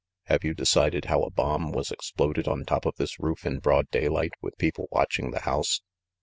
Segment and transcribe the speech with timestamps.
[0.23, 3.87] Have you decided how a bomb was exploded on top of this roof in broad
[3.91, 5.83] daylight, with people watching the house?